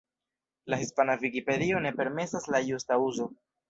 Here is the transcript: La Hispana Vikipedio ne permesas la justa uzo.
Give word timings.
La 0.73 0.79
Hispana 0.85 1.17
Vikipedio 1.25 1.79
ne 1.87 1.95
permesas 2.03 2.53
la 2.57 2.67
justa 2.73 3.03
uzo. 3.09 3.35